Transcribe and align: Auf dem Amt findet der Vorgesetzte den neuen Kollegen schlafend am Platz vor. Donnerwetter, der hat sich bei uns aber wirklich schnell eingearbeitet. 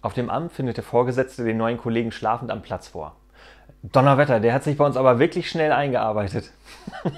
Auf 0.00 0.14
dem 0.14 0.30
Amt 0.30 0.52
findet 0.52 0.76
der 0.76 0.84
Vorgesetzte 0.84 1.44
den 1.44 1.56
neuen 1.56 1.78
Kollegen 1.78 2.12
schlafend 2.12 2.50
am 2.50 2.62
Platz 2.62 2.88
vor. 2.88 3.16
Donnerwetter, 3.82 4.40
der 4.40 4.54
hat 4.54 4.64
sich 4.64 4.76
bei 4.76 4.84
uns 4.84 4.96
aber 4.96 5.18
wirklich 5.18 5.48
schnell 5.50 5.72
eingearbeitet. 5.72 6.52